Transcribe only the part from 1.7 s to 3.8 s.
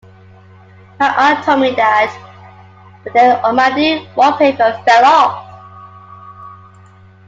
that, but then all my